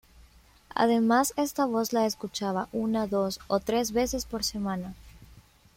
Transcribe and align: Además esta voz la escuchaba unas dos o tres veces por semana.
Además 0.73 1.31
esta 1.37 1.65
voz 1.65 1.93
la 1.93 2.07
escuchaba 2.07 2.69
unas 2.71 3.07
dos 3.07 3.39
o 3.47 3.59
tres 3.59 3.91
veces 3.91 4.25
por 4.25 4.43
semana. 4.43 4.95